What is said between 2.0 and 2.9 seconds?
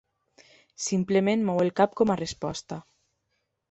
com a resposta.